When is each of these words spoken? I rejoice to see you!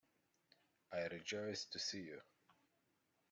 I 0.93 1.01
rejoice 1.01 1.65
to 1.65 1.77
see 1.77 2.01
you! 2.01 2.19